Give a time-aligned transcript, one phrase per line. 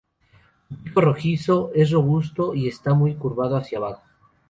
[0.67, 4.01] Su pico rojizo es robusto y está muy curvado hacia abajo.